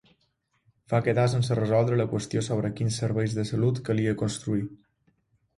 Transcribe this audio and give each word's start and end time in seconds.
Va 0.93 1.01
quedar 1.07 1.25
sense 1.33 1.57
resoldre 1.59 1.99
la 2.01 2.07
qüestió 2.15 2.43
sobre 2.47 2.71
quins 2.81 2.97
serveis 3.05 3.39
de 3.41 3.47
salut 3.53 3.83
calia 3.91 4.19
construir. 4.23 4.67